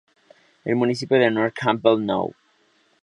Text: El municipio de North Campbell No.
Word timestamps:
El 0.65 0.77
municipio 0.77 1.19
de 1.19 1.29
North 1.29 1.53
Campbell 1.53 2.03
No. 2.03 2.31